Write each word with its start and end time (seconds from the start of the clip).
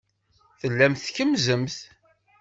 Tellamt 0.59 1.03
tkemmzemt. 1.07 1.77